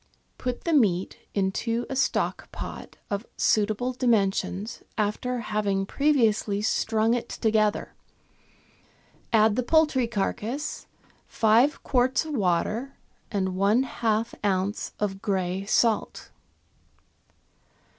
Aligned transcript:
—Put 0.39 0.63
the 0.63 0.73
meat 0.73 1.17
into 1.35 1.85
a 1.87 1.95
stock 1.95 2.51
pot 2.51 2.97
of 3.11 3.27
suitable 3.37 3.93
dimensions, 3.93 4.81
after 4.97 5.41
having 5.41 5.85
previously 5.85 6.59
strung 6.63 7.13
it 7.13 7.29
together; 7.29 7.93
add 9.31 9.55
the 9.55 9.61
poultry 9.61 10.07
carcase, 10.07 10.87
five 11.27 11.83
quarts 11.83 12.25
of 12.25 12.33
water, 12.33 12.97
and 13.31 13.55
one 13.55 13.83
half 13.83 14.33
oz. 14.43 14.93
of 14.99 15.21
grey 15.21 15.65
salt. 15.67 16.31